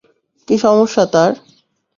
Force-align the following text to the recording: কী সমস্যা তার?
কী 0.47 0.55
সমস্যা 0.57 1.03
তার? 1.13 1.31